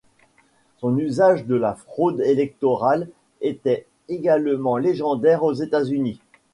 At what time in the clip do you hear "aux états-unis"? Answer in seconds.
5.43-6.19